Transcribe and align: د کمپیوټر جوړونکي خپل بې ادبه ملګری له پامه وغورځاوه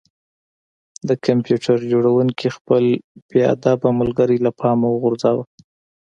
د 1.07 1.09
کمپیوټر 1.25 1.77
جوړونکي 1.91 2.47
خپل 2.57 2.83
بې 3.29 3.41
ادبه 3.53 3.89
ملګری 4.01 4.37
له 4.45 4.51
پامه 4.59 4.87
وغورځاوه 4.91 5.43